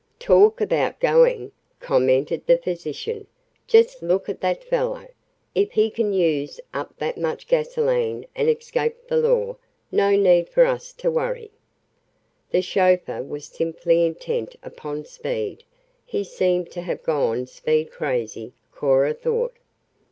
"Talk 0.17 0.59
about 0.61 0.99
going!" 0.99 1.51
commented 1.79 2.47
the 2.47 2.57
physician; 2.57 3.27
"just 3.67 4.01
look 4.01 4.27
at 4.29 4.41
that 4.41 4.63
fellow. 4.63 5.07
If 5.53 5.73
he 5.73 5.91
can 5.91 6.11
use 6.11 6.59
up 6.73 6.97
that 6.97 7.19
much 7.19 7.45
gasoline 7.47 8.25
and 8.35 8.49
escape 8.49 8.97
the 9.07 9.17
law, 9.17 9.57
no 9.91 10.15
need 10.15 10.49
for 10.49 10.65
us 10.65 10.91
to 10.93 11.11
worry." 11.11 11.51
The 12.49 12.63
chauffeur 12.63 13.21
was 13.21 13.45
simply 13.45 14.03
intent 14.03 14.55
upon 14.63 15.05
speed 15.05 15.65
he 16.03 16.23
seemed 16.23 16.71
to 16.71 16.81
have 16.81 17.03
gone 17.03 17.45
speed 17.45 17.91
crazy, 17.91 18.53
Cora 18.71 19.13
thought. 19.13 19.53